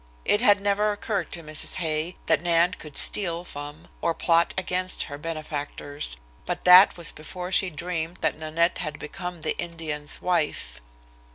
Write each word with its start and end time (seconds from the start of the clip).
It 0.25 0.41
had 0.41 0.59
never 0.61 0.91
occurred 0.91 1.31
to 1.33 1.43
Mrs. 1.43 1.75
Hay 1.75 2.17
that 2.25 2.41
Nan 2.41 2.73
could 2.73 2.97
steal 2.97 3.45
from 3.45 3.87
or 4.01 4.15
plot 4.15 4.51
against 4.57 5.03
her 5.03 5.17
benefactors, 5.19 6.17
but 6.47 6.65
that 6.65 6.97
was 6.97 7.11
before 7.11 7.51
she 7.51 7.69
dreamed 7.69 8.17
that 8.21 8.35
Nanette 8.35 8.79
had 8.79 8.97
become 8.97 9.41
the 9.43 9.55
Indian's 9.59 10.19
wife. 10.19 10.81